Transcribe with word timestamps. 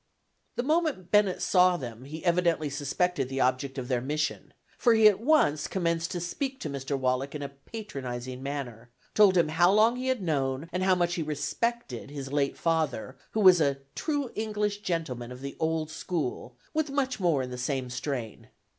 The 0.55 0.63
moment 0.63 1.11
Bennett 1.11 1.43
saw 1.43 1.77
them, 1.77 2.05
he 2.05 2.25
evidently 2.25 2.71
suspected 2.71 3.29
the 3.29 3.41
object 3.41 3.77
of 3.77 3.87
their 3.87 4.01
mission, 4.01 4.51
for 4.79 4.95
he 4.95 5.07
at 5.07 5.19
once 5.21 5.67
commenced 5.67 6.09
to 6.09 6.19
speak 6.19 6.59
to 6.61 6.71
Mr. 6.71 6.97
Wallack 6.97 7.35
in 7.35 7.43
a 7.43 7.49
patronizing 7.49 8.41
manner; 8.41 8.89
told 9.13 9.37
him 9.37 9.49
how 9.49 9.71
long 9.71 9.97
he 9.97 10.07
had 10.07 10.23
known, 10.23 10.67
and 10.73 10.81
how 10.81 10.95
much 10.95 11.13
he 11.13 11.21
respected 11.21 12.09
his 12.09 12.33
late 12.33 12.57
father, 12.57 13.15
who 13.33 13.41
was 13.41 13.61
"a 13.61 13.77
true 13.93 14.31
English 14.33 14.79
gentleman 14.81 15.31
of 15.31 15.41
the 15.41 15.55
old 15.59 15.91
school," 15.91 16.57
with 16.73 16.89
much 16.89 17.19
more 17.19 17.43
in 17.43 17.51
the 17.51 17.55
same 17.59 17.91
strain. 17.91 18.47